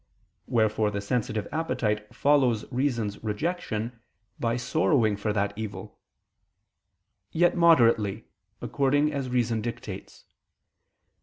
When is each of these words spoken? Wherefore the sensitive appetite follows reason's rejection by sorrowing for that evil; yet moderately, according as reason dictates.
Wherefore 0.47 0.89
the 0.89 0.99
sensitive 0.99 1.47
appetite 1.51 2.11
follows 2.15 2.65
reason's 2.71 3.23
rejection 3.23 3.99
by 4.39 4.57
sorrowing 4.57 5.15
for 5.15 5.31
that 5.31 5.53
evil; 5.55 5.99
yet 7.31 7.55
moderately, 7.55 8.25
according 8.63 9.13
as 9.13 9.29
reason 9.29 9.61
dictates. 9.61 10.25